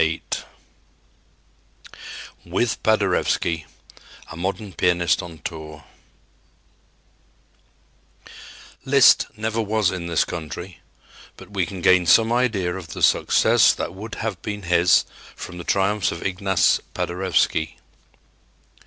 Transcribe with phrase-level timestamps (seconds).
[0.01, 0.23] VIII
[2.43, 3.65] WITH PADEREWSKI
[4.31, 5.83] A MODERN PIANIST ON TOUR
[8.83, 10.79] Liszt never was in this country,
[11.37, 15.59] but we can gain some idea of the success that would have been his from
[15.59, 17.77] the triumphs of Ignace Paderewski.